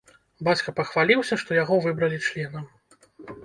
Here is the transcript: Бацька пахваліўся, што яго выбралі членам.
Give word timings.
Бацька 0.47 0.73
пахваліўся, 0.79 1.39
што 1.43 1.59
яго 1.63 1.75
выбралі 1.87 2.17
членам. 2.31 2.69